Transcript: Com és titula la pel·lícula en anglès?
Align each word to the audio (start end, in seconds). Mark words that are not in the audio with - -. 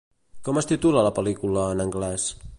Com 0.47 0.59
és 0.61 0.69
titula 0.71 1.03
la 1.09 1.13
pel·lícula 1.19 1.69
en 1.77 1.85
anglès? 1.87 2.27